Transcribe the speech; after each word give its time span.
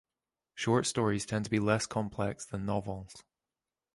Short 0.55 0.87
stories 0.87 1.27
tend 1.27 1.45
to 1.45 1.51
be 1.51 1.59
less 1.59 1.85
complex 1.85 2.43
than 2.43 2.65
novels. 2.65 3.23